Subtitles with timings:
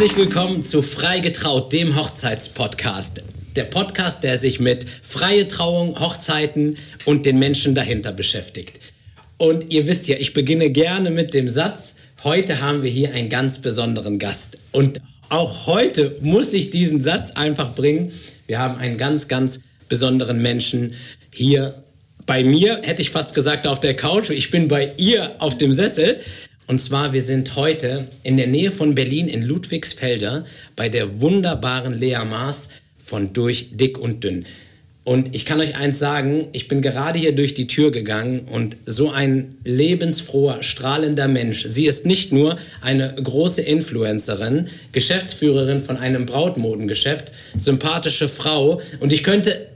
[0.00, 3.22] Herzlich willkommen zu Freigetraut, dem Hochzeitspodcast.
[3.54, 8.80] Der Podcast, der sich mit freie Trauung, Hochzeiten und den Menschen dahinter beschäftigt.
[9.36, 13.28] Und ihr wisst ja, ich beginne gerne mit dem Satz, heute haben wir hier einen
[13.28, 14.56] ganz besonderen Gast.
[14.72, 18.10] Und auch heute muss ich diesen Satz einfach bringen.
[18.46, 20.94] Wir haben einen ganz, ganz besonderen Menschen
[21.34, 21.84] hier
[22.24, 24.30] bei mir, hätte ich fast gesagt, auf der Couch.
[24.30, 26.20] Ich bin bei ihr auf dem Sessel.
[26.70, 30.44] Und zwar, wir sind heute in der Nähe von Berlin in Ludwigsfelder
[30.76, 32.68] bei der wunderbaren Lea Maas
[33.02, 34.46] von Durch Dick und Dünn.
[35.02, 38.76] Und ich kann euch eins sagen, ich bin gerade hier durch die Tür gegangen und
[38.86, 41.66] so ein lebensfroher, strahlender Mensch.
[41.68, 49.24] Sie ist nicht nur eine große Influencerin, Geschäftsführerin von einem Brautmodengeschäft, sympathische Frau und ich
[49.24, 49.69] könnte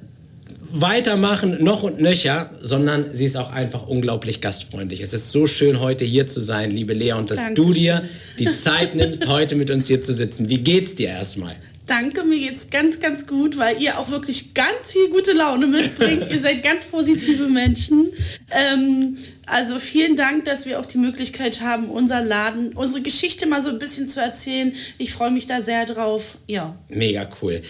[0.75, 5.01] weitermachen, noch und nöcher, sondern sie ist auch einfach unglaublich gastfreundlich.
[5.01, 7.67] Es ist so schön, heute hier zu sein, liebe Lea, und dass Dankeschön.
[7.67, 8.03] du dir
[8.41, 10.49] die Zeit nimmst, heute mit uns hier zu sitzen.
[10.49, 11.55] Wie geht's dir erstmal?
[11.87, 16.29] Danke, mir geht's ganz, ganz gut, weil ihr auch wirklich ganz viel gute Laune mitbringt.
[16.31, 18.13] ihr seid ganz positive Menschen.
[18.51, 23.61] Ähm, also vielen Dank, dass wir auch die Möglichkeit haben, unser Laden, unsere Geschichte mal
[23.61, 24.73] so ein bisschen zu erzählen.
[24.99, 26.39] Ich freue mich da sehr drauf.
[26.47, 26.75] Ja.
[26.89, 27.61] Mega cool.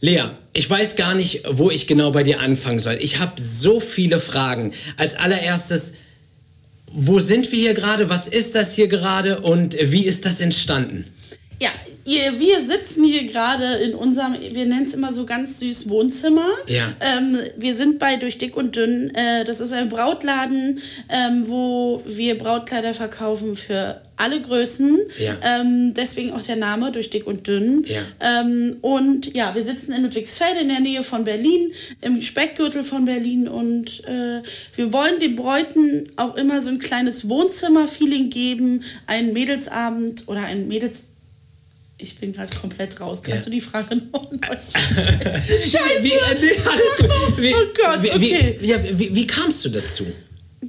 [0.00, 2.98] Lea, ich weiß gar nicht, wo ich genau bei dir anfangen soll.
[3.00, 4.72] Ich habe so viele Fragen.
[4.96, 5.94] Als allererstes,
[6.90, 8.08] wo sind wir hier gerade?
[8.08, 11.06] Was ist das hier gerade und wie ist das entstanden?
[11.60, 11.70] Ja,
[12.10, 16.48] ihr, wir sitzen hier gerade in unserem, wir nennen es immer so ganz süß Wohnzimmer.
[16.66, 16.92] Ja.
[17.00, 19.14] Ähm, wir sind bei Durch Dick und Dünn.
[19.14, 24.98] Äh, das ist ein Brautladen, ähm, wo wir Brautkleider verkaufen für alle Größen.
[25.18, 25.36] Ja.
[25.42, 27.84] Ähm, deswegen auch der Name Durch Dick und Dünn.
[27.86, 28.02] Ja.
[28.20, 33.04] Ähm, und ja, wir sitzen in Ludwigsfelde in der Nähe von Berlin, im Speckgürtel von
[33.04, 33.48] Berlin.
[33.48, 34.42] Und äh,
[34.74, 40.66] wir wollen den Bräuten auch immer so ein kleines Wohnzimmer-Feeling geben, einen Mädelsabend oder ein
[40.66, 41.09] Mädels
[42.00, 43.22] ich bin gerade komplett raus.
[43.22, 43.44] Kannst ja.
[43.44, 46.02] du die Frage noch neu Scheiße!
[46.02, 47.38] Wie, äh, nee, alles gut.
[47.38, 48.56] Wie, oh Gott, okay.
[48.60, 50.06] Wie, ja, wie, wie kamst du dazu?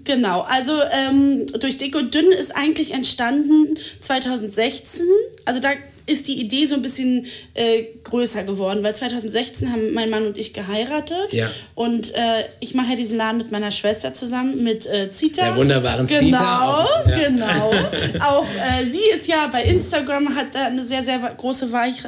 [0.04, 5.06] Genau, also ähm, durch und Dünn ist eigentlich entstanden 2016.
[5.46, 5.72] Also da
[6.06, 10.38] ist die Idee so ein bisschen äh, größer geworden, weil 2016 haben mein Mann und
[10.38, 11.34] ich geheiratet.
[11.34, 11.50] Ja.
[11.76, 15.46] Und äh, ich mache ja diesen Laden mit meiner Schwester zusammen, mit äh, Zita.
[15.46, 16.84] Der wunderbaren genau, Zita.
[16.84, 17.20] Auch, ja.
[17.20, 17.72] Genau,
[18.26, 22.04] Auch äh, sie ist ja bei Instagram, hat da eine sehr, sehr große Weich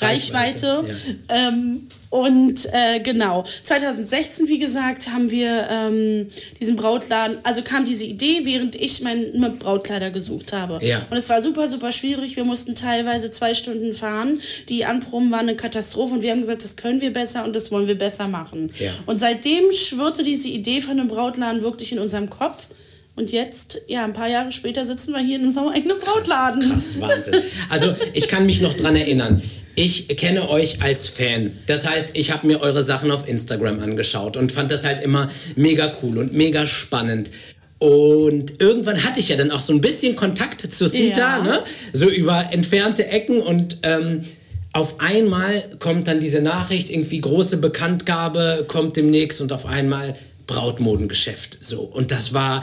[0.00, 0.84] Reichweite.
[0.84, 0.84] Reichweite
[1.28, 1.48] ja.
[1.48, 8.04] ähm, und äh, genau, 2016, wie gesagt, haben wir ähm, diesen Brautladen, also kam diese
[8.04, 10.78] Idee, während ich meine Brautkleider gesucht habe.
[10.82, 11.02] Ja.
[11.10, 12.36] Und es war super, super schwierig.
[12.36, 14.40] Wir mussten teilweise zwei Stunden fahren.
[14.70, 17.70] Die Anproben waren eine Katastrophe und wir haben gesagt, das können wir besser und das
[17.70, 18.72] wollen wir besser machen.
[18.78, 18.90] Ja.
[19.04, 22.68] Und seitdem schwirrte diese Idee von einem Brautladen wirklich in unserem Kopf.
[23.16, 26.62] Und jetzt, ja, ein paar Jahre später sitzen wir hier in unserem eigenen Brautladen.
[26.62, 27.42] Krass, krass Wahnsinn.
[27.68, 29.42] Also ich kann mich noch dran erinnern.
[29.78, 31.52] Ich kenne euch als Fan.
[31.68, 35.28] Das heißt, ich habe mir eure Sachen auf Instagram angeschaut und fand das halt immer
[35.54, 37.30] mega cool und mega spannend.
[37.78, 41.42] Und irgendwann hatte ich ja dann auch so ein bisschen Kontakt zu Sita, ja.
[41.44, 41.64] ne?
[41.92, 44.22] so über entfernte Ecken und ähm,
[44.72, 50.16] auf einmal kommt dann diese Nachricht, irgendwie große Bekanntgabe kommt demnächst und auf einmal
[50.48, 51.58] Brautmodengeschäft.
[51.60, 51.82] So.
[51.82, 52.62] Und das war,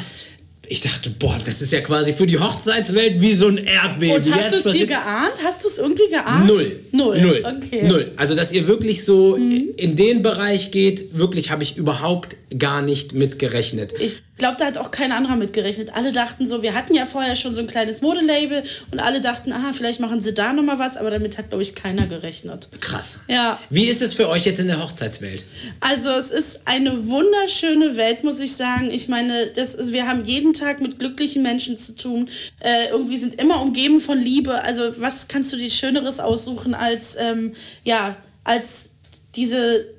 [0.69, 4.15] ich dachte, boah, das ist ja quasi für die Hochzeitswelt wie so ein Erdbeben.
[4.15, 5.33] Und hast du es dir geahnt?
[5.43, 6.47] Hast du es irgendwie geahnt?
[6.47, 6.79] Null.
[6.91, 7.21] Null.
[7.21, 7.43] Null.
[7.45, 7.83] Okay.
[7.83, 8.11] Null.
[8.17, 9.69] Also, dass ihr wirklich so mhm.
[9.77, 13.93] in den Bereich geht, wirklich habe ich überhaupt gar nicht mitgerechnet.
[13.99, 15.93] Ich glaube, da hat auch kein anderer mitgerechnet.
[15.95, 19.53] Alle dachten so, wir hatten ja vorher schon so ein kleines Modelabel und alle dachten,
[19.53, 22.69] aha, vielleicht machen sie da nochmal was, aber damit hat, glaube ich, keiner gerechnet.
[22.81, 23.21] Krass.
[23.27, 23.59] Ja.
[23.69, 25.45] Wie ist es für euch jetzt in der Hochzeitswelt?
[25.79, 28.91] Also, es ist eine wunderschöne Welt, muss ich sagen.
[28.91, 32.29] Ich meine, das ist, wir haben jeden Tag mit glücklichen Menschen zu tun.
[32.59, 34.61] Äh, irgendwie sind immer umgeben von Liebe.
[34.63, 37.53] Also, was kannst du dir Schöneres aussuchen als, ähm,
[37.83, 38.91] ja, als
[39.35, 39.93] diese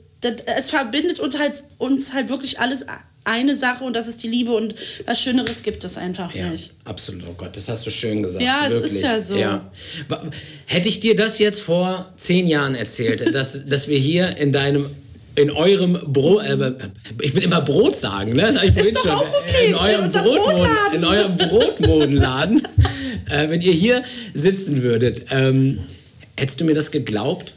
[0.56, 2.86] es verbindet uns halt, uns halt wirklich alles
[3.26, 6.72] eine Sache und das ist die Liebe und was Schöneres gibt es einfach ja, nicht.
[6.84, 8.42] Absolut, oh Gott, das hast du schön gesagt.
[8.42, 8.92] Ja, wirklich.
[8.92, 9.34] es ist ja so.
[9.34, 9.70] Ja.
[10.66, 14.88] Hätte ich dir das jetzt vor zehn Jahren erzählt, dass, dass wir hier in deinem
[15.36, 16.72] in eurem Brot, äh,
[17.20, 18.42] ich will immer Brot sagen, ne?
[18.52, 19.10] Das ich ist doch schon.
[19.12, 19.68] auch okay.
[19.68, 22.62] In eurem, in Brotmoden, in eurem Brotmodenladen,
[23.30, 24.02] äh, wenn ihr hier
[24.34, 25.80] sitzen würdet, ähm,
[26.36, 27.52] hättest du mir das geglaubt?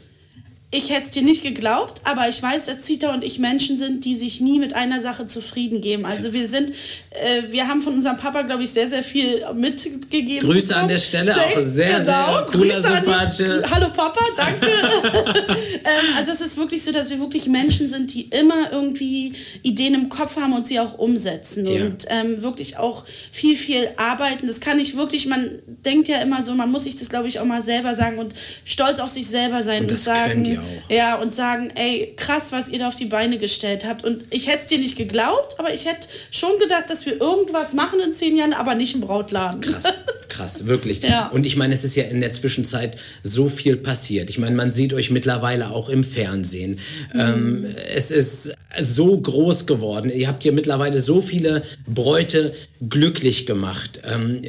[0.72, 4.04] Ich hätte es dir nicht geglaubt, aber ich weiß, dass Zita und ich Menschen sind,
[4.04, 6.06] die sich nie mit einer Sache zufrieden geben.
[6.06, 6.70] Also wir sind,
[7.10, 10.48] äh, wir haben von unserem Papa, glaube ich, sehr, sehr viel mitgegeben.
[10.48, 10.82] Grüße bekommen.
[10.82, 13.62] an der Stelle, Jake, auch sehr, genau, sehr cooler, sympathischer.
[13.68, 14.68] Hallo Papa, danke.
[15.48, 19.32] ähm, also es ist wirklich so, dass wir wirklich Menschen sind, die immer irgendwie
[19.62, 21.84] Ideen im Kopf haben und sie auch umsetzen ja.
[21.84, 24.46] und ähm, wirklich auch viel, viel arbeiten.
[24.46, 27.40] Das kann ich wirklich, man denkt ja immer so, man muss sich das, glaube ich,
[27.40, 28.34] auch mal selber sagen und
[28.64, 32.78] stolz auf sich selber sein und, und sagen, ja, und sagen, ey, krass, was ihr
[32.78, 34.04] da auf die Beine gestellt habt.
[34.04, 37.74] Und ich hätte es dir nicht geglaubt, aber ich hätte schon gedacht, dass wir irgendwas
[37.74, 39.60] machen in zehn Jahren, aber nicht im Brautladen.
[39.60, 39.98] Krass,
[40.28, 41.00] krass, wirklich.
[41.10, 41.28] Ja.
[41.28, 44.30] Und ich meine, es ist ja in der Zwischenzeit so viel passiert.
[44.30, 46.78] Ich meine, man sieht euch mittlerweile auch im Fernsehen.
[47.12, 47.20] Mhm.
[47.20, 50.10] Ähm, es ist so groß geworden.
[50.10, 52.54] Ihr habt ja mittlerweile so viele Bräute
[52.88, 54.00] glücklich gemacht.
[54.04, 54.42] Ähm,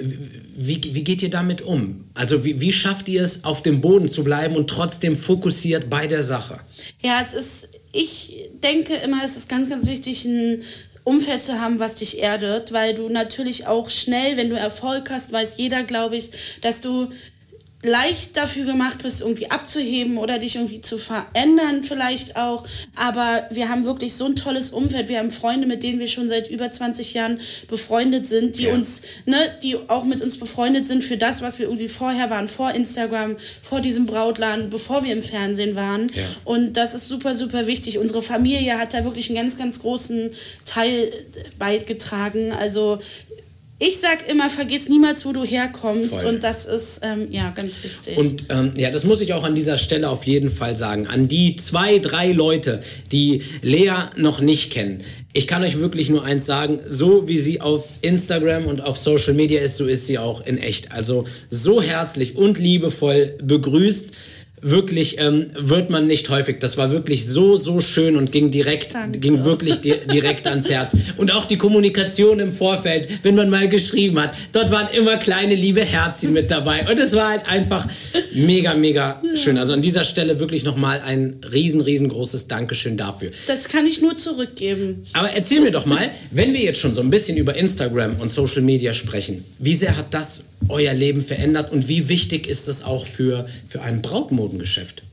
[0.56, 2.06] wie, wie geht ihr damit um?
[2.14, 6.08] Also wie, wie schafft ihr es, auf dem Boden zu bleiben und trotzdem fokussiert bei
[6.08, 6.60] der Sache?
[7.02, 10.62] Ja, es ist, ich denke immer, es ist ganz, ganz wichtig, ein
[11.04, 15.32] Umfeld zu haben, was dich erdet, weil du natürlich auch schnell, wenn du Erfolg hast,
[15.32, 16.30] weiß jeder, glaube ich,
[16.62, 17.10] dass du
[17.84, 22.64] leicht dafür gemacht bist, irgendwie abzuheben oder dich irgendwie zu verändern vielleicht auch.
[22.96, 25.10] Aber wir haben wirklich so ein tolles Umfeld.
[25.10, 28.74] Wir haben Freunde, mit denen wir schon seit über 20 Jahren befreundet sind, die ja.
[28.74, 32.48] uns, ne, die auch mit uns befreundet sind für das, was wir irgendwie vorher waren,
[32.48, 36.08] vor Instagram, vor diesem Brautladen, bevor wir im Fernsehen waren.
[36.14, 36.24] Ja.
[36.46, 37.98] Und das ist super, super wichtig.
[37.98, 40.32] Unsere Familie hat da wirklich einen ganz, ganz großen
[40.66, 41.12] Teil
[41.58, 42.52] beigetragen.
[42.52, 43.00] Also
[43.84, 46.20] ich sag immer, vergiss niemals, wo du herkommst.
[46.20, 46.26] Voll.
[46.26, 48.16] Und das ist ähm, ja ganz wichtig.
[48.16, 51.08] Und ähm, ja, das muss ich auch an dieser Stelle auf jeden Fall sagen.
[51.08, 52.82] An die zwei, drei Leute,
[53.12, 55.02] die Lea noch nicht kennen.
[55.34, 59.34] Ich kann euch wirklich nur eins sagen, so wie sie auf Instagram und auf Social
[59.34, 60.92] Media ist, so ist sie auch in echt.
[60.92, 64.12] Also so herzlich und liebevoll begrüßt
[64.62, 66.60] wirklich ähm, wird man nicht häufig.
[66.60, 69.20] Das war wirklich so, so schön und ging direkt, Danke.
[69.20, 70.96] ging wirklich di direkt ans Herz.
[71.18, 75.56] Und auch die Kommunikation im Vorfeld, wenn man mal geschrieben hat, dort waren immer kleine
[75.56, 76.88] liebe Herzchen mit dabei.
[76.90, 77.88] Und es war halt einfach
[78.34, 79.58] mega, mega schön.
[79.58, 83.32] Also an dieser Stelle wirklich nochmal ein riesen, riesengroßes Dankeschön dafür.
[83.48, 85.04] Das kann ich nur zurückgeben.
[85.14, 88.30] Aber erzähl mir doch mal, wenn wir jetzt schon so ein bisschen über Instagram und
[88.30, 92.84] Social Media sprechen, wie sehr hat das euer Leben verändert und wie wichtig ist das
[92.84, 95.04] auch für, für ein Brautmodengeschäft?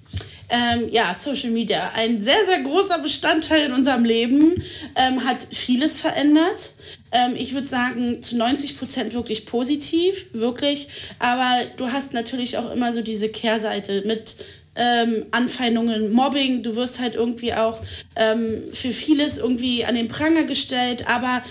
[0.51, 4.55] Ähm, ja, Social Media, ein sehr, sehr großer Bestandteil in unserem Leben,
[4.97, 6.73] ähm, hat vieles verändert.
[7.13, 10.89] Ähm, ich würde sagen, zu 90 Prozent wirklich positiv, wirklich.
[11.19, 14.37] Aber du hast natürlich auch immer so diese Kehrseite mit
[14.75, 16.63] ähm, Anfeindungen, Mobbing.
[16.63, 17.81] Du wirst halt irgendwie auch
[18.17, 21.09] ähm, für vieles irgendwie an den Pranger gestellt.
[21.09, 21.43] Aber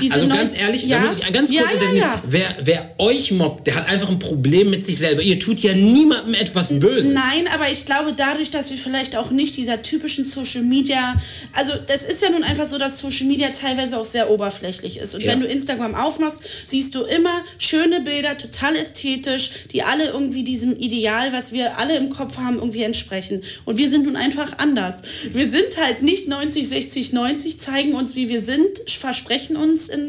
[0.00, 0.98] diese also ganz ehrlich, ja?
[0.98, 2.22] da muss ich ganz kurz ja, ja, ja.
[2.26, 5.22] Wer, wer euch mobbt, der hat einfach ein Problem mit sich selber.
[5.22, 7.12] Ihr tut ja niemandem etwas Böses.
[7.12, 11.14] Nein, aber ich glaube, dadurch, dass wir vielleicht auch nicht dieser typischen Social Media,
[11.52, 15.14] also das ist ja nun einfach so, dass Social Media teilweise auch sehr oberflächlich ist.
[15.14, 15.32] Und ja.
[15.32, 20.76] wenn du Instagram aufmachst, siehst du immer schöne Bilder, total ästhetisch, die alle irgendwie diesem
[20.76, 23.40] Ideal, was wir alle im Kopf haben, irgendwie entsprechen.
[23.64, 25.02] Und wir sind nun einfach anders.
[25.30, 30.08] Wir sind halt nicht 90, 60, 90, zeigen uns, wie wir sind, versprechen uns, in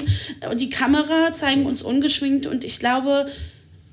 [0.56, 3.28] die Kamera, zeigen uns ungeschminkt und ich glaube,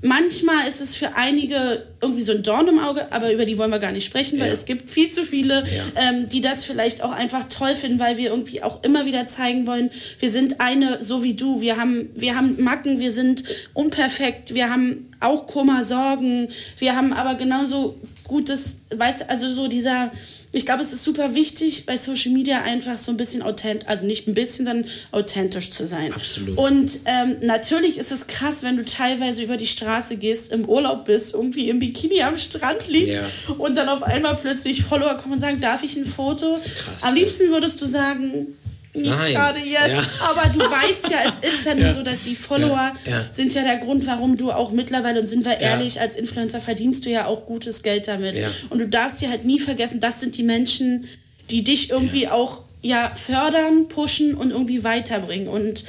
[0.05, 3.71] manchmal ist es für einige irgendwie so ein Dorn im Auge, aber über die wollen
[3.71, 4.53] wir gar nicht sprechen, weil ja.
[4.53, 5.85] es gibt viel zu viele, ja.
[5.97, 9.67] ähm, die das vielleicht auch einfach toll finden, weil wir irgendwie auch immer wieder zeigen
[9.67, 14.55] wollen, wir sind eine so wie du, wir haben, wir haben Macken, wir sind unperfekt,
[14.55, 16.49] wir haben auch Kummer, Sorgen,
[16.79, 20.13] wir haben aber genauso gutes, weißt also so dieser
[20.55, 24.07] ich glaube, es ist super wichtig, bei Social Media einfach so ein bisschen authentisch, also
[24.07, 26.13] nicht ein bisschen, sondern authentisch zu sein.
[26.13, 26.57] Absolut.
[26.57, 31.05] Und ähm, natürlich ist es krass, wenn du teilweise über die Straße gehst, im Urlaub
[31.07, 33.19] bist, irgendwie im Bikini am Strand liegst
[33.49, 33.55] ja.
[33.55, 36.55] und dann auf einmal plötzlich Follower kommen und sagen, darf ich ein Foto?
[36.55, 38.57] Krass, Am liebsten würdest du sagen,
[38.95, 40.03] nicht gerade jetzt, ja.
[40.21, 43.27] aber du weißt ja, es ist ja, nur so, dass die Follower ja.
[43.31, 47.05] sind ja der Grund, warum du auch mittlerweile, und sind wir ehrlich, als Influencer verdienst
[47.05, 48.37] du ja auch gutes Geld damit.
[48.71, 51.09] Und du darfst dir halt nie vergessen, das sind die Menschen,
[51.51, 55.49] die dich irgendwie auch ja, fördern, pushen und irgendwie weiterbringen.
[55.49, 55.85] Und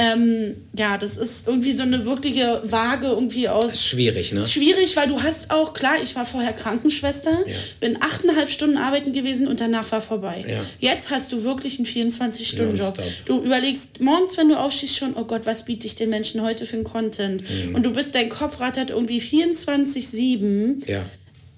[0.00, 3.66] ähm, ja, das ist irgendwie so eine wirkliche Waage irgendwie aus.
[3.66, 4.46] Das ist schwierig, ne?
[4.46, 7.54] Schwierig, weil du hast auch, klar, ich war vorher Krankenschwester, ja.
[7.80, 10.42] bin achteinhalb Stunden arbeiten gewesen und danach war vorbei.
[10.48, 10.64] Ja.
[10.78, 12.98] Jetzt hast du wirklich einen 24-Stunden-Job.
[13.26, 16.64] Du überlegst morgens, wenn du aufstehst, schon, oh Gott, was biete ich den Menschen heute
[16.64, 17.42] für einen Content?
[17.42, 17.74] Mhm.
[17.74, 20.88] Und du bist, dein Kopf rattert irgendwie 24-7.
[20.88, 21.04] Ja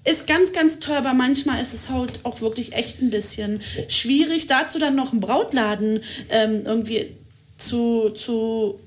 [0.05, 4.47] ist ganz, ganz toll, aber manchmal ist es halt auch wirklich echt ein bisschen schwierig.
[4.47, 7.15] Dazu dann noch einen Brautladen ähm, irgendwie
[7.57, 8.79] zu, zu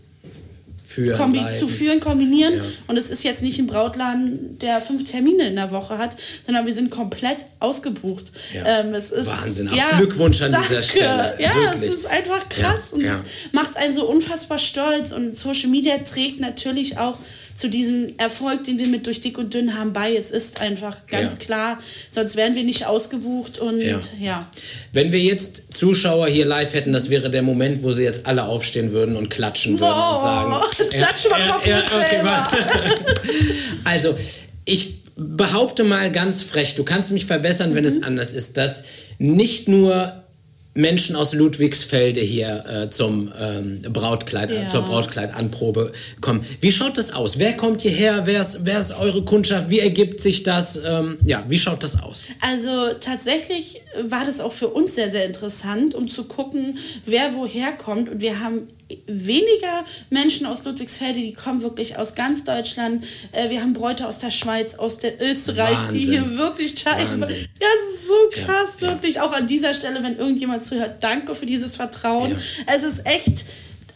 [0.86, 2.54] führen, kombi zu führen, kombinieren.
[2.54, 2.62] Ja.
[2.86, 6.66] Und es ist jetzt nicht ein Brautladen, der fünf Termine in der Woche hat, sondern
[6.66, 8.32] wir sind komplett ausgebucht.
[8.54, 8.80] Ja.
[8.80, 10.68] Ähm, es ist, Wahnsinn, auch ja, Glückwunsch an danke.
[10.68, 11.34] dieser Stelle.
[11.38, 11.90] Ja, Wirklich.
[11.90, 15.12] es ist einfach krass und es macht einen so unfassbar stolz.
[15.12, 17.18] Und Social Media trägt natürlich auch
[17.56, 20.14] zu diesem Erfolg, den wir mit durch dick und dünn haben, bei.
[20.14, 21.38] Es ist einfach ganz ja.
[21.38, 21.78] klar,
[22.10, 23.98] sonst wären wir nicht ausgebucht und ja.
[24.20, 24.50] ja.
[24.92, 28.44] Wenn wir jetzt Zuschauer hier live hätten, das wäre der Moment, wo sie jetzt alle
[28.44, 30.54] aufstehen würden und klatschen würden oh, und sagen.
[30.90, 32.22] Klatschen wir ja, ja, okay,
[33.84, 34.14] Also,
[34.64, 37.90] ich behaupte mal ganz frech, du kannst mich verbessern, wenn mhm.
[37.90, 38.84] es anders ist, dass
[39.18, 40.25] nicht nur
[40.76, 44.68] Menschen aus Ludwigsfelde hier äh, zum ähm, Brautkleid, ja.
[44.68, 46.42] zur Brautkleidanprobe kommen.
[46.60, 47.38] Wie schaut das aus?
[47.38, 48.26] Wer kommt hierher?
[48.26, 49.70] Wer ist, wer ist eure Kundschaft?
[49.70, 50.80] Wie ergibt sich das?
[50.84, 52.24] Ähm, ja, wie schaut das aus?
[52.40, 57.72] Also tatsächlich war das auch für uns sehr, sehr interessant, um zu gucken, wer woher
[57.72, 58.08] kommt.
[58.10, 58.68] Und wir haben
[59.06, 63.04] weniger Menschen aus Ludwigsfelde, die kommen wirklich aus ganz Deutschland.
[63.32, 65.98] Äh, wir haben Bräute aus der Schweiz, aus der Österreich, Wahnsinn.
[65.98, 67.32] die hier wirklich teilweise.
[67.32, 69.16] Ja, es ist so krass, ja, wirklich.
[69.16, 69.24] Ja.
[69.24, 72.32] Auch an dieser Stelle, wenn irgendjemand zuhört, danke für dieses Vertrauen.
[72.32, 72.74] Ja.
[72.74, 73.44] Es ist echt.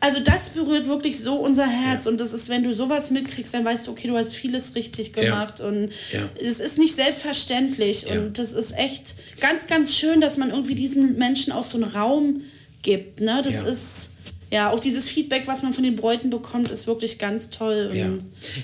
[0.02, 3.66] Also das berührt wirklich so unser Herz und das ist, wenn du sowas mitkriegst, dann
[3.66, 5.90] weißt du, okay, du hast vieles richtig gemacht und
[6.42, 11.18] es ist nicht selbstverständlich und das ist echt ganz, ganz schön, dass man irgendwie diesen
[11.18, 12.40] Menschen auch so einen Raum
[12.80, 13.20] gibt.
[13.20, 13.42] Ne?
[13.44, 14.12] Das ist
[14.52, 17.90] ja, auch dieses Feedback, was man von den Bräuten bekommt, ist wirklich ganz toll.
[17.94, 18.08] Ja,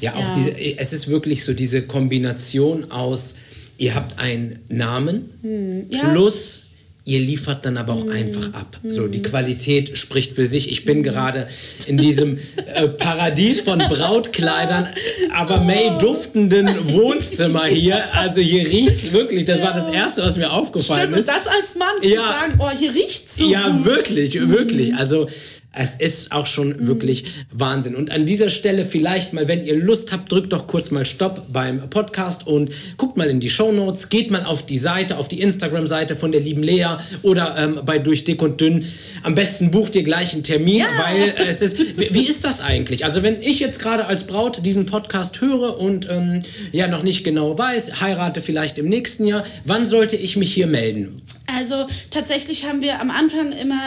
[0.00, 0.34] ja auch ja.
[0.34, 3.36] diese, es ist wirklich so diese Kombination aus,
[3.78, 5.86] ihr habt einen Namen hm.
[5.90, 6.08] ja.
[6.10, 6.66] plus
[7.06, 8.10] ihr liefert dann aber auch mm.
[8.10, 8.80] einfach ab.
[8.82, 10.72] So, die Qualität spricht für sich.
[10.72, 11.02] Ich bin mm.
[11.04, 11.46] gerade
[11.86, 14.88] in diesem äh, Paradies von Brautkleidern,
[15.32, 18.12] aber May duftenden Wohnzimmer hier.
[18.12, 19.66] Also hier riecht wirklich, das ja.
[19.66, 21.28] war das Erste, was mir aufgefallen Stimmt, ist.
[21.28, 22.22] das als Mann zu ja.
[22.22, 23.84] sagen, oh, hier riecht so Ja, gut.
[23.84, 24.96] wirklich, wirklich.
[24.96, 25.28] Also
[25.76, 26.86] es ist auch schon mhm.
[26.86, 27.94] wirklich Wahnsinn.
[27.94, 31.52] Und an dieser Stelle vielleicht mal, wenn ihr Lust habt, drückt doch kurz mal Stopp
[31.52, 35.28] beim Podcast und guckt mal in die Show Notes, geht mal auf die Seite, auf
[35.28, 38.84] die Instagram-Seite von der lieben Lea oder ähm, bei Durch Dick und Dünn.
[39.22, 40.86] Am besten bucht ihr gleich einen Termin, ja.
[40.98, 41.76] weil es ist.
[41.96, 43.04] Wie ist das eigentlich?
[43.04, 46.40] Also wenn ich jetzt gerade als Braut diesen Podcast höre und ähm,
[46.72, 50.66] ja noch nicht genau weiß, heirate vielleicht im nächsten Jahr, wann sollte ich mich hier
[50.66, 51.20] melden?
[51.46, 53.80] Also tatsächlich haben wir am Anfang immer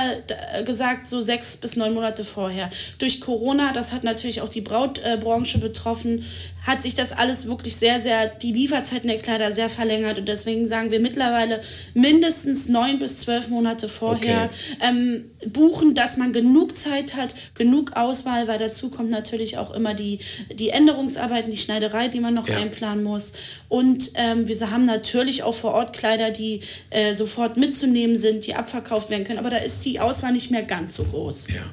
[0.54, 2.70] äh, gesagt, so sechs bis neun Monate vorher.
[3.00, 6.24] Durch Corona, das hat natürlich auch die Brautbranche betroffen,
[6.66, 10.20] hat sich das alles wirklich sehr, sehr, die Lieferzeiten der Kleider sehr verlängert.
[10.20, 11.62] Und deswegen sagen wir mittlerweile
[11.94, 14.88] mindestens neun bis zwölf Monate vorher okay.
[14.88, 19.94] ähm, buchen, dass man genug Zeit hat, genug Auswahl, weil dazu kommt natürlich auch immer
[19.94, 20.20] die,
[20.54, 22.58] die Änderungsarbeiten, die Schneiderei, die man noch ja.
[22.58, 23.34] einplanen muss.
[23.68, 28.56] Und ähm, wir haben natürlich auch vor Ort Kleider, die äh, sofort mitzunehmen sind, die
[28.56, 29.40] abverkauft werden können.
[29.40, 31.48] Aber da ist die Auswahl nicht mehr ganz so groß.
[31.50, 31.64] Ja.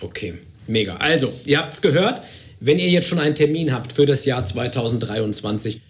[0.00, 0.34] Okay,
[0.66, 0.96] mega.
[0.96, 2.22] Also, ihr habt es gehört.
[2.60, 5.80] Wenn ihr jetzt schon einen Termin habt für das Jahr 2023,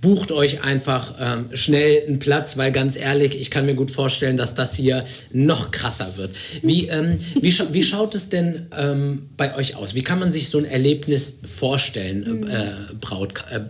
[0.00, 4.36] bucht euch einfach ähm, schnell einen Platz, weil ganz ehrlich, ich kann mir gut vorstellen,
[4.36, 6.34] dass das hier noch krasser wird.
[6.62, 9.94] Wie, ähm, wie, scha wie schaut es denn ähm, bei euch aus?
[9.94, 13.60] Wie kann man sich so ein Erlebnis vorstellen, äh, Braut, äh,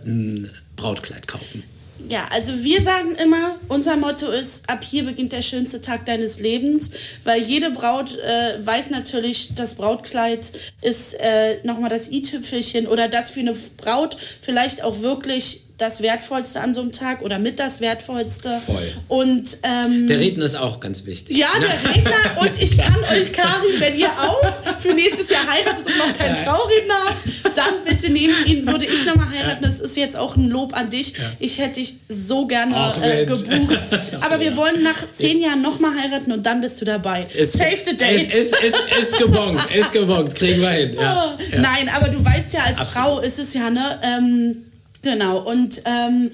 [0.75, 1.63] Brautkleid kaufen?
[2.09, 6.39] Ja, also wir sagen immer, unser Motto ist, ab hier beginnt der schönste Tag deines
[6.39, 6.91] Lebens,
[7.23, 13.31] weil jede Braut äh, weiß natürlich, das Brautkleid ist äh, nochmal das i-Tüpfelchen oder das
[13.31, 17.81] für eine Braut vielleicht auch wirklich das Wertvollste an so einem Tag oder mit das
[17.81, 18.61] Wertvollste.
[18.65, 18.93] Voll.
[19.07, 21.37] Und, ähm, der Redner ist auch ganz wichtig.
[21.37, 22.39] Ja, der Redner.
[22.39, 26.35] Und ich kann euch, Karin, wenn ihr auch für nächstes Jahr heiratet und noch keinen
[26.35, 28.67] Trauredner habt, dann bitte nehmt ihn.
[28.67, 31.15] Würde ich nochmal heiraten, das ist jetzt auch ein Lob an dich.
[31.39, 33.87] Ich hätte dich so gerne Ach, äh, gebucht.
[34.21, 37.21] Aber wir wollen nach zehn Jahren nochmal heiraten und dann bist du dabei.
[37.33, 38.33] Ist, Save the date.
[38.33, 40.35] Ist, ist, ist, gebongt, ist gebongt.
[40.35, 40.93] Kriegen wir hin.
[40.93, 41.37] Ja.
[41.51, 41.59] Ja.
[41.59, 42.91] Nein, aber du weißt ja, als Absolut.
[42.91, 43.99] Frau ist es ja, ne?
[44.03, 44.65] Ähm,
[45.01, 46.31] Genau, und ähm,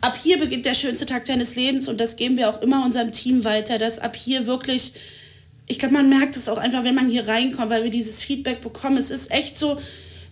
[0.00, 3.12] ab hier beginnt der schönste Tag deines Lebens und das geben wir auch immer unserem
[3.12, 4.94] Team weiter, dass ab hier wirklich,
[5.66, 8.60] ich glaube, man merkt es auch einfach, wenn man hier reinkommt, weil wir dieses Feedback
[8.60, 8.96] bekommen.
[8.96, 9.78] Es ist echt so,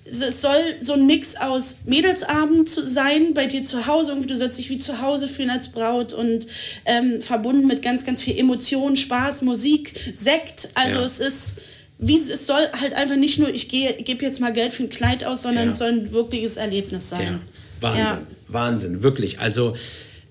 [0.05, 4.13] es soll so ein Mix aus Mädelsabend sein bei dir zu Hause.
[4.13, 6.47] Irgendwie, du sollst dich wie zu Hause fühlen als Braut und
[6.85, 10.71] ähm, verbunden mit ganz, ganz viel Emotion, Spaß, Musik, Sekt.
[10.75, 11.05] Also ja.
[11.05, 11.57] es ist
[11.99, 15.25] wie es soll halt einfach nicht nur, ich gebe jetzt mal Geld für ein Kleid
[15.25, 15.71] aus, sondern ja.
[15.71, 17.41] es soll ein wirkliches Erlebnis sein.
[17.41, 17.41] Ja.
[17.81, 18.21] Wahnsinn, ja.
[18.49, 19.41] Wahnsinn, wirklich.
[19.41, 19.75] Also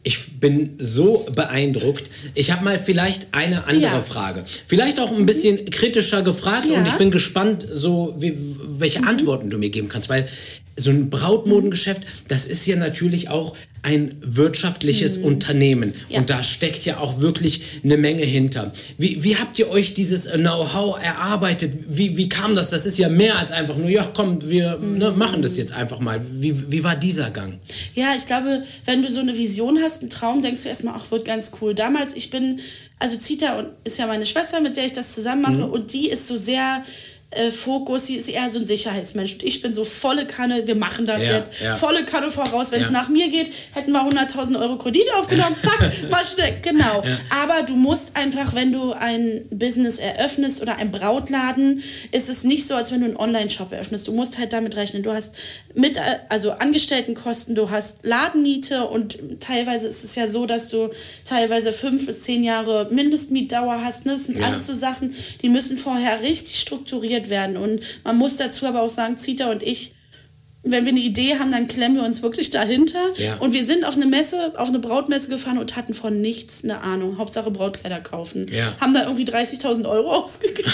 [0.06, 2.04] ich bin so beeindruckt.
[2.36, 4.02] Ich habe mal vielleicht eine andere ja.
[4.02, 4.44] Frage.
[4.68, 6.78] Vielleicht auch ein bisschen kritischer gefragt ja.
[6.78, 8.38] und ich bin gespannt, so wie,
[8.68, 9.08] welche mhm.
[9.08, 10.28] Antworten du mir geben kannst, weil
[10.77, 13.55] so ein Brautmodengeschäft, das ist ja natürlich auch
[13.86, 15.25] ein wirtschaftliches mhm.
[15.25, 15.94] Unternehmen.
[16.10, 16.20] Ja.
[16.20, 18.74] Und da steckt ja auch wirklich eine Menge hinter.
[18.98, 21.72] Wie, wie habt ihr euch dieses Know-how erarbeitet?
[21.88, 22.72] Wie, wie kam das?
[22.72, 24.98] Das ist ja mehr als einfach nur, ja, komm, wir mhm.
[24.98, 26.20] ne, machen das jetzt einfach mal.
[26.32, 27.60] Wie, wie war dieser Gang?
[27.94, 31.12] Ja, ich glaube, wenn du so eine Vision hast, einen Traum, denkst du erstmal, ach,
[31.12, 31.75] wird ganz cool.
[31.75, 32.60] Damals, ich bin,
[32.98, 35.72] also Zita ist ja meine Schwester, mit der ich das zusammen mache, mhm.
[35.72, 36.84] und die ist so sehr
[37.32, 39.38] äh, Fokus, sie ist eher so ein Sicherheitsmensch.
[39.41, 41.60] Ich bin so volle Kanne, wir machen das ja, jetzt.
[41.62, 41.75] Ja.
[41.75, 42.72] Volle Kanne voraus.
[42.72, 46.58] Wenn es nach mir geht, hätten wir 100.000 Euro Kredit aufgenommen, zack, mal schnell.
[46.62, 47.03] Genau.
[47.29, 52.67] Aber du musst einfach, wenn du ein Business eröffnest oder ein Brautladen, ist es nicht
[52.67, 54.08] so, als wenn du einen Online-Shop eröffnest.
[54.08, 55.03] Du musst halt damit rechnen.
[55.03, 55.36] Du hast
[55.74, 60.89] mit, also Angestelltenkosten, du hast Ladenmiete und teilweise ist es ja so, dass du
[61.25, 64.05] teilweise fünf bis zehn Jahre Mindestmietdauer hast.
[64.05, 64.13] Ne?
[64.13, 67.57] Das sind alles so Sachen, die müssen vorher richtig strukturiert entwickelt werden.
[67.57, 69.95] Und man muss dazu aber auch sagen, Zita und ich,
[70.63, 73.00] wenn wir eine Idee haben, dann klemmen wir uns wirklich dahinter.
[73.17, 73.36] Ja.
[73.36, 76.81] Und wir sind auf eine Messe, auf eine Brautmesse gefahren und hatten von nichts eine
[76.81, 77.17] Ahnung.
[77.17, 78.48] Hauptsache Brautkleider kaufen.
[78.51, 78.74] Ja.
[78.79, 80.72] Haben da irgendwie 30.000 Euro ausgegeben.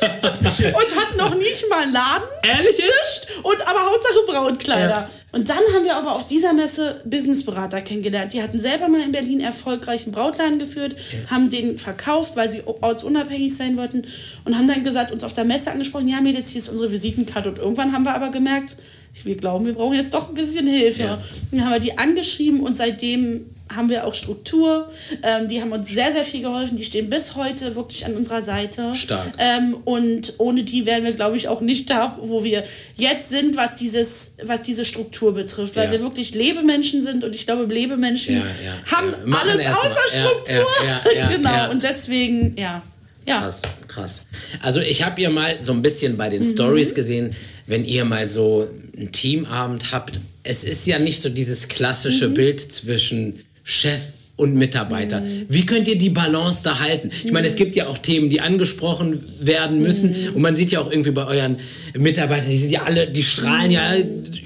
[0.00, 2.24] und hatten noch nicht mal einen Laden.
[2.42, 3.28] Ehrlich ist?
[3.42, 4.88] Und aber Hauptsache Brautkleider.
[4.88, 5.10] Ja.
[5.34, 8.32] Und dann haben wir aber auf dieser Messe Businessberater kennengelernt.
[8.32, 10.94] Die hatten selber mal in Berlin erfolgreichen Brautladen geführt,
[11.28, 14.04] haben den verkauft, weil sie ortsunabhängig sein wollten
[14.44, 17.48] und haben dann gesagt, uns auf der Messe angesprochen, ja Mädels, hier ist unsere Visitenkarte.
[17.48, 18.76] Und irgendwann haben wir aber gemerkt,
[19.22, 21.02] wir glauben, wir brauchen jetzt doch ein bisschen Hilfe.
[21.02, 21.22] Ja.
[21.50, 24.90] Dann haben wir die angeschrieben und seitdem haben wir auch Struktur.
[25.22, 26.76] Ähm, die haben uns sehr, sehr viel geholfen.
[26.76, 28.94] Die stehen bis heute wirklich an unserer Seite.
[28.94, 29.32] Stark.
[29.38, 32.64] Ähm, und ohne die wären wir, glaube ich, auch nicht da, wo wir
[32.96, 35.76] jetzt sind, was, dieses, was diese Struktur betrifft.
[35.76, 35.92] Weil ja.
[35.92, 40.66] wir wirklich Lebemenschen sind und ich glaube, Lebemenschen ja, ja, haben alles außer Struktur.
[41.30, 41.70] genau.
[41.70, 42.82] Und deswegen, ja.
[43.26, 43.40] Ja.
[43.40, 44.26] Krass, krass.
[44.60, 46.52] Also ich habe ihr mal so ein bisschen bei den mhm.
[46.52, 47.30] Stories gesehen,
[47.66, 50.20] wenn ihr mal so einen Teamabend habt.
[50.42, 52.34] Es ist ja nicht so dieses klassische mhm.
[52.34, 54.00] Bild zwischen Chef
[54.36, 55.20] und Mitarbeiter.
[55.20, 55.46] Mhm.
[55.48, 57.10] Wie könnt ihr die Balance da halten?
[57.24, 60.10] Ich meine, es gibt ja auch Themen, die angesprochen werden müssen.
[60.10, 60.34] Mhm.
[60.34, 61.56] Und man sieht ja auch irgendwie bei euren
[61.96, 63.94] Mitarbeitern, die sind ja alle, die strahlen ja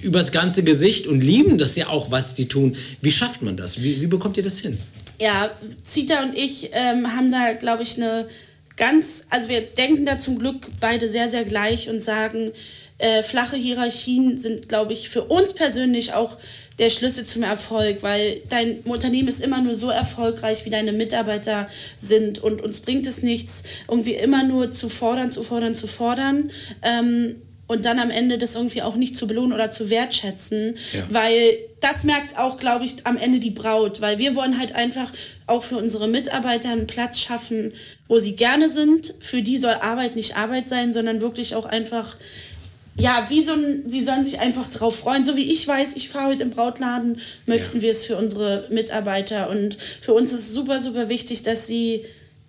[0.02, 2.76] übers ganze Gesicht und lieben das ja auch, was die tun.
[3.00, 3.82] Wie schafft man das?
[3.82, 4.78] Wie, wie bekommt ihr das hin?
[5.20, 5.50] Ja,
[5.82, 8.26] Zita und ich ähm, haben da, glaube ich, eine
[8.78, 12.52] ganz, also wir denken da zum Glück beide sehr, sehr gleich und sagen,
[12.98, 16.36] äh, flache Hierarchien sind, glaube ich, für uns persönlich auch
[16.78, 21.68] der Schlüssel zum Erfolg, weil dein Unternehmen ist immer nur so erfolgreich, wie deine Mitarbeiter
[21.96, 26.50] sind und uns bringt es nichts, irgendwie immer nur zu fordern, zu fordern, zu fordern.
[26.82, 27.36] Ähm,
[27.66, 31.06] und dann am Ende das irgendwie auch nicht zu belohnen oder zu wertschätzen, ja.
[31.10, 35.12] weil das merkt auch, glaube ich, am Ende die Braut, weil wir wollen halt einfach
[35.46, 37.72] auch für unsere Mitarbeiter einen Platz schaffen,
[38.08, 39.14] wo sie gerne sind.
[39.20, 42.16] Für die soll Arbeit nicht Arbeit sein, sondern wirklich auch einfach
[42.98, 45.24] ja, wie so ein, sie sollen sich einfach drauf freuen.
[45.24, 47.84] So wie ich weiß, ich fahre heute im Brautladen, möchten ja.
[47.84, 49.48] wir es für unsere Mitarbeiter.
[49.50, 52.04] Und für uns ist es super, super wichtig, dass sie,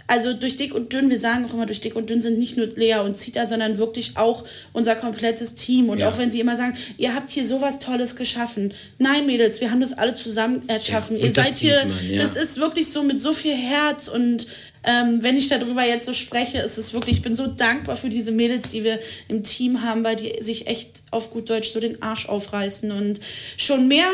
[0.09, 2.57] also durch dick und dünn, wir sagen auch immer, durch dick und dünn sind nicht
[2.57, 4.43] nur Lea und Zita, sondern wirklich auch
[4.73, 5.89] unser komplettes Team.
[5.89, 6.09] Und ja.
[6.09, 8.73] auch wenn sie immer sagen, ihr habt hier sowas Tolles geschaffen.
[8.97, 11.15] Nein, Mädels, wir haben das alle zusammen erschaffen.
[11.17, 14.47] Ja, ihr seid hier, man, das ist wirklich so mit so viel Herz und
[14.83, 18.09] ähm, wenn ich darüber jetzt so spreche, ist es wirklich, ich bin so dankbar für
[18.09, 21.79] diese Mädels, die wir im Team haben, weil die sich echt auf gut Deutsch so
[21.79, 23.19] den Arsch aufreißen und
[23.57, 24.09] schon mehr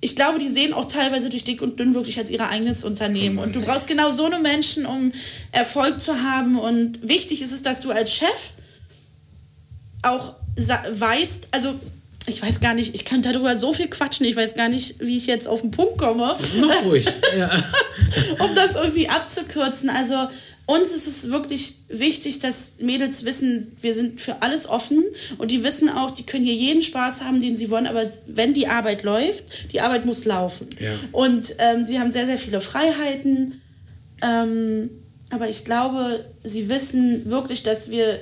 [0.00, 3.38] ich glaube, die sehen auch teilweise durch dick und dünn wirklich als ihr eigenes Unternehmen.
[3.38, 5.12] Und du brauchst genau so eine Menschen, um
[5.50, 6.58] Erfolg zu haben.
[6.58, 8.52] Und wichtig ist es, dass du als Chef
[10.02, 11.74] auch weißt, also
[12.26, 15.16] ich weiß gar nicht, ich kann darüber so viel quatschen, ich weiß gar nicht, wie
[15.16, 16.36] ich jetzt auf den Punkt komme.
[16.60, 17.06] Mach ruhig.
[17.38, 17.50] ja.
[18.38, 19.90] um das irgendwie abzukürzen.
[19.90, 20.28] Also
[20.66, 25.04] uns ist es wirklich wichtig, dass Mädels wissen, wir sind für alles offen
[25.36, 28.54] und die wissen auch, die können hier jeden Spaß haben, den sie wollen, aber wenn
[28.54, 30.68] die Arbeit läuft, die Arbeit muss laufen.
[30.80, 30.90] Ja.
[31.12, 33.60] Und ähm, sie haben sehr, sehr viele Freiheiten.
[34.22, 34.90] Ähm,
[35.30, 38.20] aber ich glaube, sie wissen wirklich, dass wir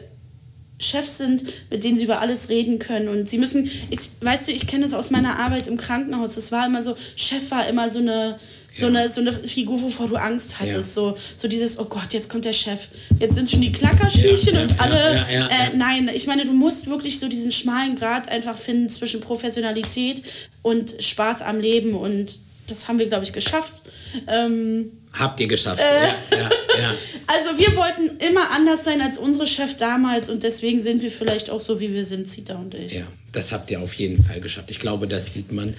[0.79, 3.09] Chefs sind, mit denen sie über alles reden können.
[3.09, 6.35] Und sie müssen, ich, weißt du, ich kenne es aus meiner Arbeit im Krankenhaus.
[6.35, 8.39] Das war immer so, Chef war immer so eine,
[8.73, 9.01] so, ja.
[9.01, 10.75] eine, so eine Figur, wovor du Angst hattest.
[10.75, 10.81] Ja.
[10.83, 12.89] So, so dieses, oh Gott, jetzt kommt der Chef.
[13.19, 15.27] Jetzt sind schon die Klackerspielchen ja, und alle.
[15.31, 20.23] Äh, nein, ich meine, du musst wirklich so diesen schmalen Grad einfach finden zwischen Professionalität
[20.63, 21.95] und Spaß am Leben.
[21.95, 23.83] Und das haben wir, glaube ich, geschafft.
[24.27, 25.83] Ähm, Habt ihr geschafft.
[25.83, 26.95] Äh, ja, ja,
[27.27, 31.51] Also wir wollten immer anders sein als unsere Chef damals und deswegen sind wir vielleicht
[31.51, 32.95] auch so, wie wir sind, Zita und ich.
[32.95, 34.71] Ja, das habt ihr auf jeden Fall geschafft.
[34.71, 35.75] Ich glaube, das sieht man.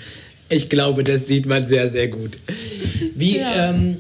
[0.49, 2.38] Ich glaube, das sieht man sehr, sehr gut.
[3.15, 3.69] Wie, ja.
[3.69, 3.97] ähm,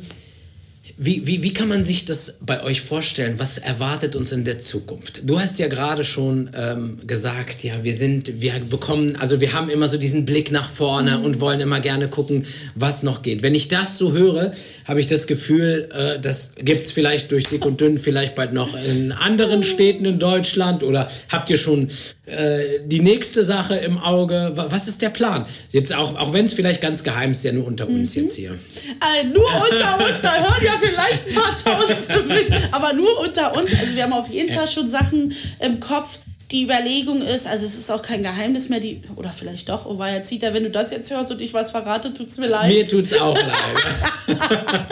[0.95, 3.35] wie, wie, wie kann man sich das bei euch vorstellen?
[3.37, 5.21] Was erwartet uns in der Zukunft?
[5.23, 9.69] Du hast ja gerade schon ähm, gesagt, ja, wir sind, wir bekommen, also wir haben
[9.69, 11.25] immer so diesen Blick nach vorne mhm.
[11.25, 13.41] und wollen immer gerne gucken, was noch geht.
[13.41, 14.53] Wenn ich das so höre,
[14.85, 18.53] habe ich das Gefühl, äh, das gibt es vielleicht durch dick und dünn, vielleicht bald
[18.53, 21.87] noch in anderen Städten in Deutschland oder habt ihr schon
[22.25, 24.53] äh, die nächste Sache im Auge?
[24.55, 25.45] Was ist der Plan?
[25.71, 28.23] Jetzt auch, auch wenn es vielleicht ganz geheim ist, ja nur unter uns mhm.
[28.23, 28.51] jetzt hier.
[28.51, 33.55] Äh, nur unter uns, da hören ja vielleicht ein paar Tausende mit, aber nur unter
[33.55, 33.71] uns.
[33.77, 34.53] Also wir haben auf jeden.
[34.53, 36.19] Fall schon Sachen im Kopf.
[36.51, 39.97] Die Überlegung ist, also es ist auch kein Geheimnis mehr, die, oder vielleicht doch, oh
[40.05, 42.67] ja Zita, wenn du das jetzt hörst und ich was verrate, tut es mir leid.
[42.67, 44.27] Mir tut es auch leid.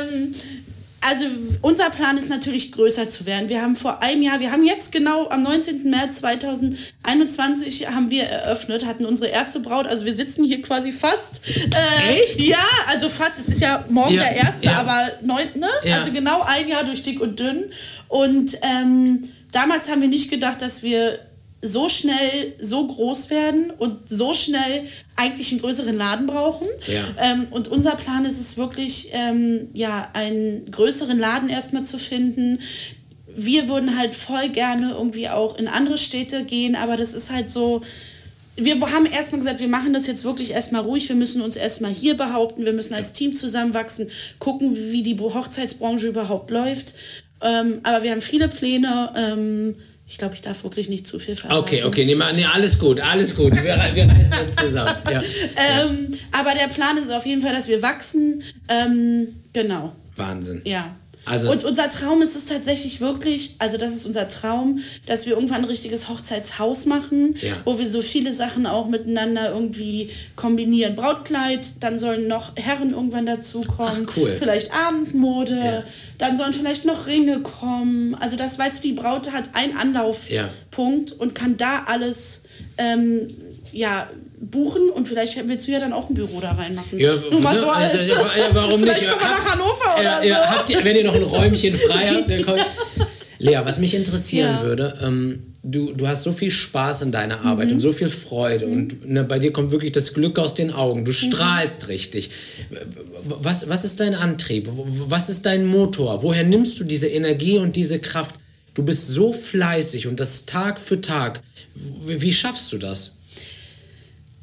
[0.00, 0.34] ähm,
[1.02, 1.24] also
[1.62, 3.48] unser Plan ist natürlich größer zu werden.
[3.48, 5.88] Wir haben vor einem Jahr, wir haben jetzt genau am 19.
[5.88, 9.86] März 2021 haben wir eröffnet, hatten unsere erste Braut.
[9.86, 11.40] Also wir sitzen hier quasi fast.
[11.48, 12.40] Äh, Echt?
[12.40, 13.38] Ja, also fast.
[13.38, 14.78] Es ist ja morgen ja, der erste, ja.
[14.78, 15.68] aber neun, ne?
[15.84, 15.96] Ja.
[15.96, 17.72] Also genau ein Jahr durch dick und dünn.
[18.08, 21.18] Und ähm, damals haben wir nicht gedacht, dass wir
[21.62, 24.84] so schnell so groß werden und so schnell
[25.16, 26.66] eigentlich einen größeren Laden brauchen.
[26.86, 27.04] Ja.
[27.18, 32.58] Ähm, und unser Plan ist es wirklich, ähm, ja, einen größeren Laden erstmal zu finden.
[33.34, 37.50] Wir würden halt voll gerne irgendwie auch in andere Städte gehen, aber das ist halt
[37.50, 37.82] so,
[38.56, 41.08] wir haben erstmal gesagt, wir machen das jetzt wirklich erstmal ruhig.
[41.08, 42.64] Wir müssen uns erstmal hier behaupten.
[42.64, 46.94] Wir müssen als Team zusammenwachsen, gucken, wie die Hochzeitsbranche überhaupt läuft.
[47.42, 49.12] Ähm, aber wir haben viele Pläne.
[49.16, 49.74] Ähm,
[50.10, 51.60] ich glaube, ich darf wirklich nicht zu viel verraten.
[51.60, 53.54] Okay, okay, nee, nee, alles gut, alles gut.
[53.54, 53.62] Wir,
[53.94, 54.96] wir reißen uns zusammen.
[55.10, 55.22] Ja.
[55.56, 58.42] ähm, aber der Plan ist auf jeden Fall, dass wir wachsen.
[58.68, 59.92] Ähm, genau.
[60.16, 60.62] Wahnsinn.
[60.64, 60.96] Ja.
[61.26, 65.34] Also und unser Traum ist es tatsächlich wirklich, also das ist unser Traum, dass wir
[65.34, 67.56] irgendwann ein richtiges Hochzeitshaus machen, ja.
[67.64, 70.96] wo wir so viele Sachen auch miteinander irgendwie kombinieren.
[70.96, 74.06] Brautkleid, dann sollen noch Herren irgendwann dazukommen.
[74.08, 74.34] Ach, cool.
[74.38, 75.84] Vielleicht Abendmode, ja.
[76.18, 78.14] dann sollen vielleicht noch Ringe kommen.
[78.14, 81.16] Also das weißt du, die Braut hat einen Anlaufpunkt ja.
[81.18, 82.42] und kann da alles
[82.78, 83.28] ähm,
[83.72, 84.08] ja,
[84.40, 86.98] buchen und vielleicht willst du ja dann auch ein Büro da reinmachen.
[86.98, 89.10] Ja, Nur mal ne, so als, also, ja, ja, warum vielleicht nicht?
[89.10, 90.50] Kommen wir nach Hannover oder ja, so.
[90.50, 92.66] Habt ihr, wenn ihr noch ein Räumchen frei habt, dann kommt.
[93.38, 94.62] Lea, was mich interessieren ja.
[94.62, 97.74] würde, ähm, du, du hast so viel Spaß in deiner Arbeit mhm.
[97.74, 98.72] und so viel Freude mhm.
[98.72, 101.04] und ne, bei dir kommt wirklich das Glück aus den Augen.
[101.04, 101.14] Du mhm.
[101.14, 101.88] strahlst mhm.
[101.88, 102.30] richtig.
[103.24, 104.68] Was, was ist dein Antrieb?
[104.74, 106.22] Was ist dein Motor?
[106.22, 108.34] Woher nimmst du diese Energie und diese Kraft?
[108.74, 111.42] Du bist so fleißig und das Tag für Tag.
[111.74, 113.16] Wie schaffst du das?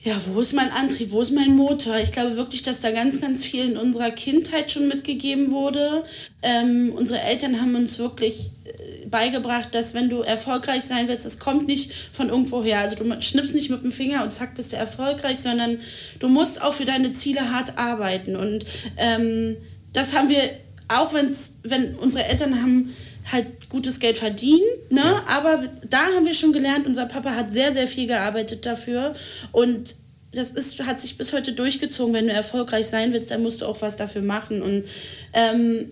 [0.08, 1.98] Ja, wo ist mein Antrieb, wo ist mein Motor?
[1.98, 6.06] Ich glaube wirklich, dass da ganz, ganz viel in unserer Kindheit schon mitgegeben wurde.
[6.41, 11.39] Ähm, unsere Eltern haben uns wirklich äh, beigebracht, dass wenn du erfolgreich sein willst, das
[11.39, 12.80] kommt nicht von irgendwoher.
[12.80, 15.80] Also du schnippst nicht mit dem Finger und zack, bist du erfolgreich, sondern
[16.20, 18.38] du musst auch für deine Ziele hart arbeiten.
[18.38, 18.65] Und
[18.96, 19.58] ähm,
[19.91, 20.52] das haben wir,
[20.88, 22.93] auch wenn's, wenn unsere Eltern haben
[23.32, 25.02] halt gutes Geld verdient, ne?
[25.02, 25.23] Ja.
[25.28, 29.13] Aber da haben wir schon gelernt, unser Papa hat sehr, sehr viel gearbeitet dafür
[29.52, 29.95] und
[30.32, 32.13] das ist, hat sich bis heute durchgezogen.
[32.13, 34.62] Wenn du erfolgreich sein willst, dann musst du auch was dafür machen.
[34.62, 34.84] Und
[35.34, 35.89] ähm,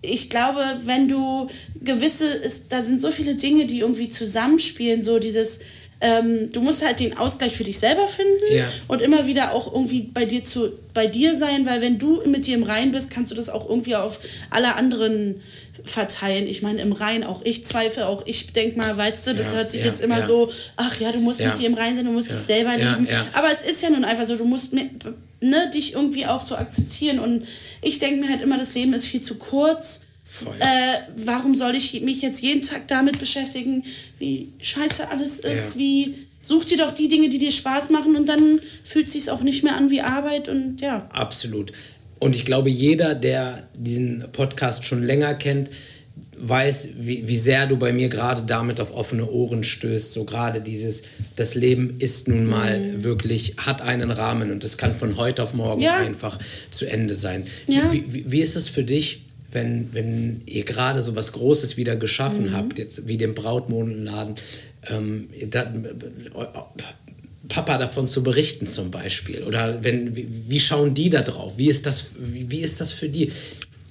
[0.00, 1.48] ich glaube, wenn du
[1.80, 5.60] gewisse, ist, da sind so viele Dinge, die irgendwie zusammenspielen, so dieses,
[6.00, 8.64] ähm, du musst halt den Ausgleich für dich selber finden ja.
[8.86, 12.46] und immer wieder auch irgendwie bei dir zu bei dir sein, weil wenn du mit
[12.46, 15.40] dir im Rein bist, kannst du das auch irgendwie auf alle anderen
[15.84, 16.46] verteilen.
[16.46, 19.56] Ich meine, im Rein auch ich zweifle, auch ich denke mal, weißt du, das ja,
[19.56, 22.04] hört sich ja, jetzt immer so, ach ja, du musst mit dir im Rein sein,
[22.04, 23.08] du musst dich selber lieben.
[23.32, 27.18] Aber es ist ja nun einfach so, du musst ne, dich irgendwie auch so akzeptieren
[27.18, 27.44] und
[27.82, 30.02] ich denke mir halt immer, das Leben ist viel zu kurz
[30.58, 33.82] äh, warum soll ich mich jetzt jeden Tag damit beschäftigen,
[34.18, 35.80] wie scheiße alles ist, ja.
[35.80, 39.30] wie such dir doch die Dinge, die dir Spaß machen und dann fühlt es sich
[39.30, 41.06] auch nicht mehr an wie Arbeit und ja.
[41.10, 41.72] Absolut.
[42.18, 45.70] Und ich glaube, jeder, der diesen Podcast schon länger kennt,
[46.40, 50.12] weiß, wie, wie sehr du bei mir gerade damit auf offene Ohren stößt.
[50.12, 51.02] So gerade dieses,
[51.36, 53.04] das Leben ist nun mal mhm.
[53.04, 55.96] wirklich, hat einen Rahmen und es kann von heute auf morgen ja.
[55.96, 56.38] einfach
[56.70, 57.46] zu Ende sein.
[57.66, 57.92] Ja.
[57.92, 59.22] Wie, wie, wie ist es für dich?
[59.50, 62.52] Wenn, wenn ihr gerade so was Großes wieder geschaffen mhm.
[62.52, 64.34] habt, jetzt wie den Brautmodenladen,
[64.90, 65.72] ähm, da,
[67.48, 69.42] Papa davon zu berichten zum Beispiel?
[69.44, 71.54] Oder wenn, wie, wie, schauen die da drauf?
[71.56, 73.32] Wie ist das, wie, wie ist das für die?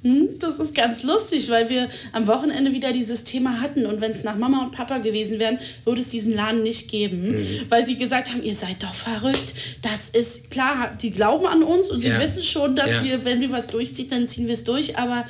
[0.03, 4.11] Hm, das ist ganz lustig, weil wir am Wochenende wieder dieses Thema hatten und wenn
[4.11, 7.47] es nach Mama und Papa gewesen wären, würde es diesen Laden nicht geben, mhm.
[7.69, 9.55] weil sie gesagt haben, ihr seid doch verrückt.
[9.81, 12.19] Das ist klar, die glauben an uns und sie ja.
[12.19, 13.03] wissen schon, dass ja.
[13.03, 15.25] wir, wenn wir was durchziehen, dann ziehen wir es durch, aber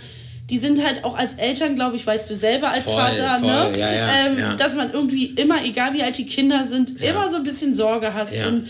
[0.49, 3.71] die sind halt auch als Eltern, glaube ich, weißt du selber als voll, Vater, voll.
[3.71, 3.79] ne?
[3.79, 7.43] Ja, ähm, dass man irgendwie immer, egal wie alt die Kinder sind, immer so ein
[7.43, 8.41] bisschen Sorge hast.
[8.43, 8.67] Und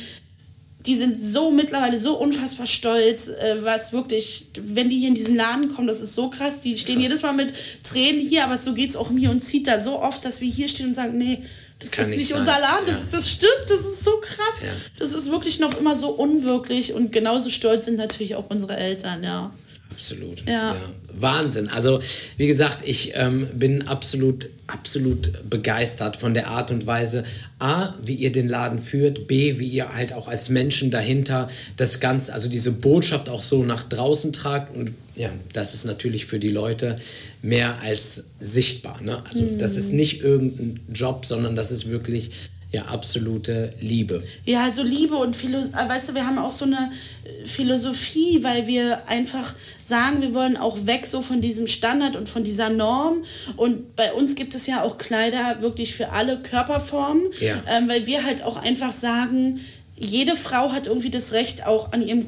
[0.88, 5.36] die sind so mittlerweile so unfassbar stolz, äh, was wirklich, wenn die hier in diesen
[5.36, 6.62] Laden kommen, das ist so krass.
[6.62, 7.04] Die stehen krass.
[7.04, 10.02] jedes Mal mit Tränen hier, aber so geht es auch mir und zieht da so
[10.02, 11.44] oft, dass wir hier stehen und sagen, nee,
[11.80, 12.40] das Kann ist nicht sein.
[12.40, 14.64] unser Laden, das, das stimmt, das ist so krass.
[14.98, 19.24] Das ist wirklich noch immer so unwirklich und genauso stolz sind natürlich auch unsere Eltern,
[19.24, 19.52] ja.
[19.92, 20.46] Absolut.
[20.46, 20.74] Ja.
[20.74, 20.76] ja.
[21.14, 21.70] Wahnsinn.
[21.70, 22.00] Also,
[22.38, 27.24] wie gesagt, ich ähm, bin absolut, absolut begeistert von der Art und Weise,
[27.60, 32.00] A, wie ihr den Laden führt, B, wie ihr halt auch als Menschen dahinter das
[32.00, 34.76] Ganze, also diese Botschaft auch so nach draußen tragt.
[34.76, 36.98] Und ja, das ist natürlich für die Leute
[37.42, 39.02] mehr als sichtbar.
[39.02, 39.24] Ne?
[39.28, 39.58] Also, mhm.
[39.58, 42.32] das ist nicht irgendein Job, sondern das ist wirklich
[42.72, 44.22] ja, absolute Liebe.
[44.44, 46.92] Ja, also Liebe und Philosophie, äh, weißt du, wir haben auch so eine
[47.24, 52.28] äh, Philosophie, weil wir einfach sagen, wir wollen auch weg so von diesem Standard und
[52.28, 53.24] von dieser Norm.
[53.56, 57.64] Und bei uns gibt es ja auch Kleider wirklich für alle Körperformen, ja.
[57.70, 59.62] ähm, weil wir halt auch einfach sagen,
[60.00, 62.24] jede Frau hat irgendwie das Recht, auch an ihrem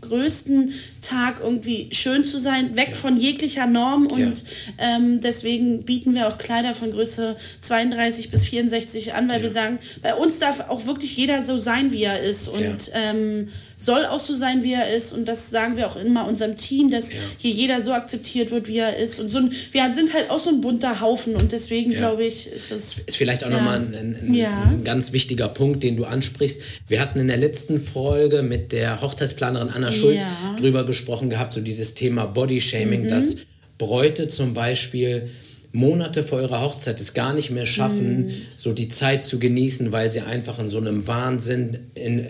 [0.00, 0.72] größten
[1.04, 2.96] Tag irgendwie schön zu sein, weg ja.
[2.96, 4.06] von jeglicher Norm.
[4.06, 4.44] Und
[4.78, 4.96] ja.
[4.96, 9.42] ähm, deswegen bieten wir auch Kleider von Größe 32 bis 64 an, weil ja.
[9.42, 12.48] wir sagen, bei uns darf auch wirklich jeder so sein, wie er ist.
[12.48, 15.12] Und ähm, soll auch so sein, wie er ist.
[15.12, 18.78] Und das sagen wir auch immer unserem Team, dass hier jeder so akzeptiert wird, wie
[18.78, 19.20] er ist.
[19.20, 21.36] Und so ein, wir sind halt auch so ein bunter Haufen.
[21.36, 22.98] Und deswegen glaube ich, ist das.
[23.00, 23.56] Ist vielleicht auch ja.
[23.56, 26.60] nochmal ein, ein, ein, ganz wichtiger Punkt, den du ansprichst.
[26.88, 30.22] Wir hatten in der letzten Folge mit der Hochzeitsplanerin Anna Schulz
[30.58, 30.93] drüber gesprochen
[31.30, 33.08] gehabt, so dieses Thema Bodyshaming, mhm.
[33.08, 33.36] dass
[33.78, 35.28] Bräute zum Beispiel
[35.72, 38.32] Monate vor ihrer Hochzeit es gar nicht mehr schaffen, mm.
[38.56, 42.28] so die Zeit zu genießen, weil sie einfach in so einem Wahnsinn in,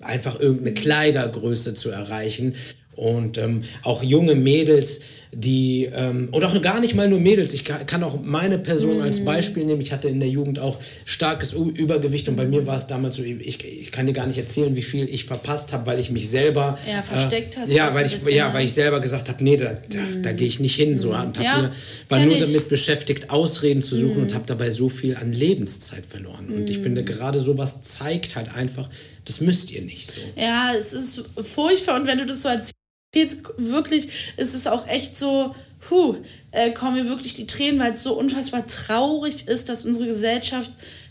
[0.00, 2.54] einfach irgendeine Kleidergröße zu erreichen.
[2.94, 5.00] Und ähm, auch junge Mädels,
[5.34, 9.20] die, ähm, und auch gar nicht mal nur Mädels, ich kann auch meine Person als
[9.20, 9.24] mhm.
[9.24, 9.80] Beispiel nehmen.
[9.80, 13.22] Ich hatte in der Jugend auch starkes Übergewicht und bei mir war es damals so,
[13.22, 16.28] ich, ich kann dir gar nicht erzählen, wie viel ich verpasst habe, weil ich mich
[16.28, 16.78] selber.
[16.86, 17.72] Ja, versteckt äh, hast.
[17.72, 20.22] Ja, weil ich, bisschen, ja, weil ich selber gesagt habe, nee, da, da, mhm.
[20.22, 20.98] da gehe ich nicht hin.
[20.98, 21.20] So, mhm.
[21.22, 21.70] und ja, mir,
[22.10, 22.40] war nur ich.
[22.40, 24.22] damit beschäftigt, Ausreden zu suchen mhm.
[24.24, 26.48] und habe dabei so viel an Lebenszeit verloren.
[26.48, 27.06] Und ich finde, mhm.
[27.06, 28.90] gerade sowas zeigt halt einfach,
[29.24, 30.20] das müsst ihr nicht so.
[30.36, 32.72] Ja, es ist furchtbar und wenn du das so erzählst,
[33.14, 36.16] jetzt wirklich ist es auch echt so, puh,
[36.50, 40.70] äh, kommen mir wirklich die Tränen, weil es so unfassbar traurig ist, dass unsere Gesellschaft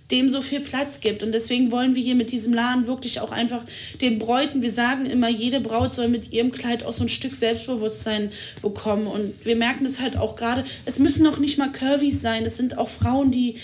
[0.09, 1.23] dem so viel Platz gibt.
[1.23, 3.63] Und deswegen wollen wir hier mit diesem Laden wirklich auch einfach
[4.01, 7.33] den Bräuten, wir sagen immer, jede Braut soll mit ihrem Kleid auch so ein Stück
[7.33, 9.07] Selbstbewusstsein bekommen.
[9.07, 12.57] Und wir merken das halt auch gerade, es müssen noch nicht mal Curvys sein, es
[12.57, 13.55] sind auch Frauen, die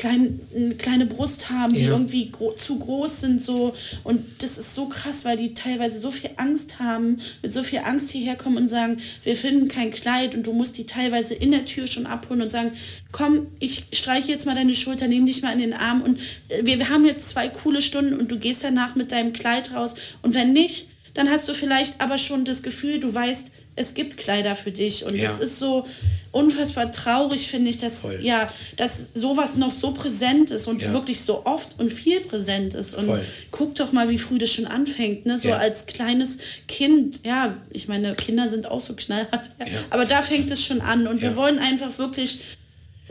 [0.00, 1.90] klein, eine kleine Brust haben, die ja.
[1.90, 3.42] irgendwie gro zu groß sind.
[3.42, 3.74] So.
[4.02, 7.80] Und das ist so krass, weil die teilweise so viel Angst haben, mit so viel
[7.80, 11.50] Angst hierher kommen und sagen, wir finden kein Kleid und du musst die teilweise in
[11.50, 12.72] der Tür schon abholen und sagen,
[13.12, 16.64] komm, ich streiche jetzt mal deine Schulter, nehme dich mal in den Arm und äh,
[16.64, 19.94] wir, wir haben jetzt zwei coole Stunden und du gehst danach mit deinem Kleid raus.
[20.22, 24.16] Und wenn nicht, dann hast du vielleicht aber schon das Gefühl, du weißt, es gibt
[24.16, 25.04] Kleider für dich.
[25.04, 25.22] Und ja.
[25.22, 25.86] das ist so
[26.32, 30.92] unfassbar traurig, finde ich, dass, ja, dass sowas noch so präsent ist und ja.
[30.92, 32.94] wirklich so oft und viel präsent ist.
[32.94, 33.24] Und Voll.
[33.50, 35.26] guck doch mal, wie früh das schon anfängt.
[35.26, 35.38] Ne?
[35.38, 35.56] So ja.
[35.56, 39.50] als kleines Kind, ja, ich meine, Kinder sind auch so knallhart.
[39.90, 41.06] Aber da fängt es schon an.
[41.06, 42.40] Und wir wollen einfach wirklich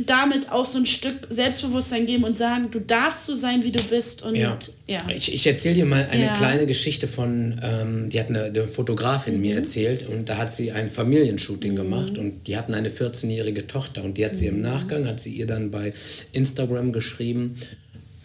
[0.05, 3.81] damit auch so ein Stück Selbstbewusstsein geben und sagen, du darfst so sein, wie du
[3.83, 4.21] bist.
[4.23, 4.57] Und ja.
[4.87, 4.99] ja.
[5.13, 6.35] Ich, ich erzähle dir mal eine ja.
[6.35, 9.41] kleine Geschichte von, ähm, die hat eine, eine Fotografin mhm.
[9.41, 11.77] mir erzählt und da hat sie ein Familienshooting mhm.
[11.77, 14.61] gemacht und die hatten eine 14-jährige Tochter und die hat sie im mhm.
[14.61, 15.93] Nachgang, hat sie ihr dann bei
[16.31, 17.57] Instagram geschrieben,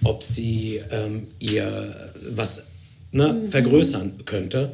[0.03, 1.95] ob sie ähm, ihr
[2.31, 2.63] was
[3.13, 3.51] ne, mhm.
[3.51, 4.73] vergrößern könnte.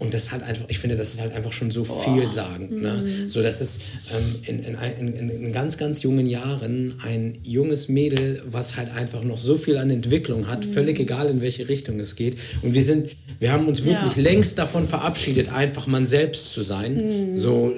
[0.00, 2.02] Und das hat einfach, ich finde, das ist halt einfach schon so oh.
[2.04, 2.70] vielsagend.
[2.70, 2.92] Ne?
[2.92, 3.28] Mhm.
[3.28, 3.80] So, dass es
[4.14, 9.24] ähm, in, in, in, in, ganz, ganz jungen Jahren ein junges Mädel, was halt einfach
[9.24, 10.72] noch so viel an Entwicklung hat, mhm.
[10.72, 12.38] völlig egal in welche Richtung es geht.
[12.62, 13.08] Und wir sind,
[13.40, 14.22] wir haben uns wirklich ja.
[14.22, 17.32] längst davon verabschiedet, einfach man selbst zu sein.
[17.32, 17.38] Mhm.
[17.38, 17.74] So,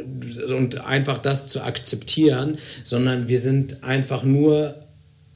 [0.55, 4.75] und einfach das zu akzeptieren, sondern wir sind einfach nur,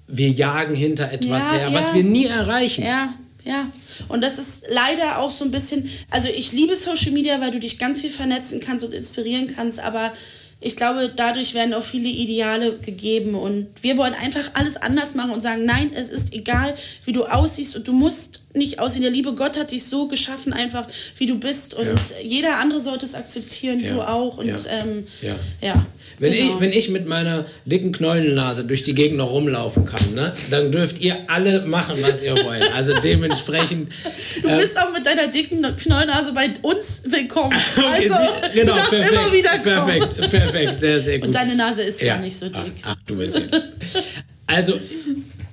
[0.06, 1.74] wir jagen hinter etwas ja, her, ja.
[1.74, 2.84] was wir nie erreichen.
[2.84, 3.14] Ja.
[3.44, 3.70] Ja,
[4.08, 7.60] und das ist leider auch so ein bisschen, also ich liebe Social Media, weil du
[7.60, 10.12] dich ganz viel vernetzen kannst und inspirieren kannst, aber
[10.64, 15.32] ich glaube, dadurch werden auch viele Ideale gegeben und wir wollen einfach alles anders machen
[15.32, 19.02] und sagen, nein, es ist egal, wie du aussiehst und du musst nicht aussehen.
[19.02, 20.86] Der liebe Gott hat dich so geschaffen, einfach
[21.18, 22.16] wie du bist und ja.
[22.24, 23.92] jeder andere sollte es akzeptieren, ja.
[23.92, 24.56] du auch und ja.
[24.70, 25.06] Ähm,
[25.60, 25.86] ja.
[26.18, 26.54] Wenn, genau.
[26.54, 30.70] ich, wenn ich mit meiner dicken Knollennase durch die Gegend noch rumlaufen kann, ne, dann
[30.70, 32.72] dürft ihr alle machen, was ihr wollt.
[32.74, 33.90] Also dementsprechend.
[34.42, 37.54] Du äh, bist auch mit deiner dicken Knollennase bei uns willkommen.
[37.76, 40.00] Okay, also, sie, genau, du darfst perfekt, immer wieder kommen.
[40.00, 41.26] Perfekt, perfekt, sehr, sehr gut.
[41.26, 42.72] Und deine Nase ist ja, gar nicht so dick.
[42.82, 43.44] Ach, ach du bist ja.
[44.46, 44.78] Also,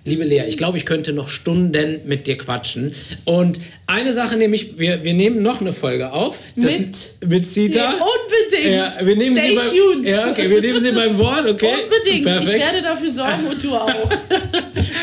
[0.03, 2.91] Liebe Lea, ich glaube, ich könnte noch Stunden mit dir quatschen.
[3.23, 6.39] Und eine Sache nämlich, wir, wir nehmen noch eine Folge auf.
[6.55, 7.13] mit?
[7.23, 7.77] Mit Zita.
[7.79, 8.75] Ja, unbedingt.
[8.75, 10.09] Ja, wir nehmen Stay sie beim, tuned.
[10.09, 11.67] Ja, okay, wir nehmen sie beim Wort, okay?
[11.83, 12.23] Unbedingt.
[12.23, 12.47] Perfekt.
[12.47, 13.87] Ich werde dafür sorgen und du auch.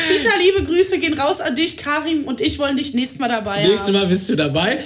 [0.07, 1.77] Zita, liebe Grüße gehen raus an dich.
[1.77, 4.79] Karim und ich wollen dich nächstes Mal dabei Nächstes Mal bist du dabei.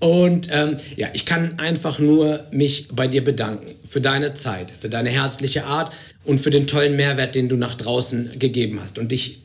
[0.00, 4.88] Und ähm, ja, ich kann einfach nur mich bei dir bedanken für deine Zeit, für
[4.88, 5.92] deine herzliche Art
[6.24, 8.98] und für den tollen Mehrwert, den du nach draußen gegeben hast.
[8.98, 9.42] Und ich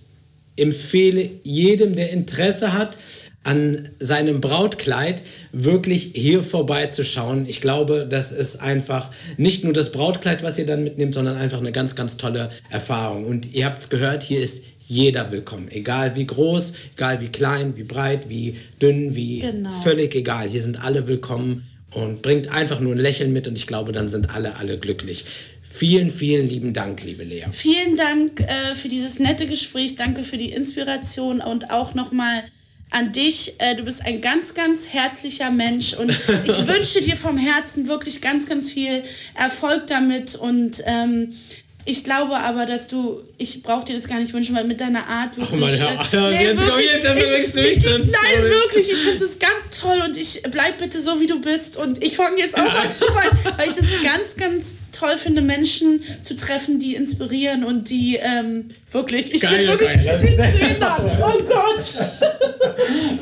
[0.57, 2.97] empfehle jedem, der Interesse hat,
[3.47, 5.21] an seinem Brautkleid
[5.53, 7.45] wirklich hier vorbeizuschauen.
[7.47, 11.59] Ich glaube, das ist einfach nicht nur das Brautkleid, was ihr dann mitnehmt, sondern einfach
[11.59, 13.23] eine ganz, ganz tolle Erfahrung.
[13.25, 15.69] Und ihr habt es gehört, hier ist jeder willkommen.
[15.71, 19.69] Egal wie groß, egal wie klein, wie breit, wie dünn, wie genau.
[19.81, 20.49] völlig egal.
[20.49, 24.09] Hier sind alle willkommen und bringt einfach nur ein Lächeln mit und ich glaube, dann
[24.09, 25.23] sind alle, alle glücklich.
[25.77, 27.45] Vielen, vielen lieben Dank, liebe Lea.
[27.51, 29.95] Vielen Dank äh, für dieses nette Gespräch.
[29.95, 32.45] Danke für die Inspiration und auch nochmal
[32.89, 33.53] an dich.
[33.59, 36.09] Äh, du bist ein ganz, ganz herzlicher Mensch und
[36.45, 39.03] ich wünsche dir vom Herzen wirklich ganz, ganz viel
[39.35, 41.33] Erfolg damit und ähm,
[41.87, 45.07] ich glaube aber, dass du, ich brauche dir das gar nicht wünschen, weil mit deiner
[45.07, 45.79] Art wirklich.
[45.79, 48.49] Ach, meine Herr, äh, nee, jetzt wirklich, jetzt ich, ich, ich, Nein, Sorry.
[48.49, 52.03] wirklich, ich finde das ganz toll und ich bleib bitte so, wie du bist und
[52.03, 56.01] ich fange jetzt auch an zu weinen, weil ich das ganz, ganz toll finde, Menschen
[56.21, 60.77] zu treffen, die inspirieren und die ähm, wirklich, ich bin wirklich geil,
[61.21, 61.93] Oh Gott!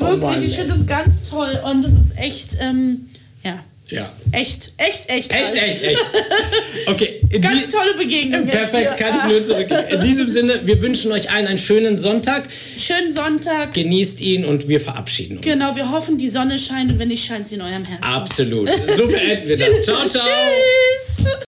[0.00, 3.08] wirklich, oh ich finde das ganz toll und das ist echt, ähm,
[3.44, 3.60] ja.
[3.88, 4.12] Ja.
[4.32, 5.32] Echt, echt, echt.
[5.32, 6.06] Echt, echt, echt.
[6.88, 7.20] Okay.
[7.40, 8.46] Ganz tolle Begegnung.
[8.46, 9.84] Perfekt, kann ich nur zurückgeben.
[9.90, 12.46] In diesem Sinne, wir wünschen euch allen einen schönen Sonntag.
[12.76, 13.74] Schönen Sonntag.
[13.74, 15.46] Genießt ihn und wir verabschieden uns.
[15.46, 18.02] Genau, wir hoffen, die Sonne scheint und wenn nicht, scheint sie in eurem Herzen.
[18.02, 18.68] Absolut.
[18.96, 19.68] So beenden wir das.
[19.84, 20.22] Ciao, ciao.
[20.22, 21.26] Tschüss.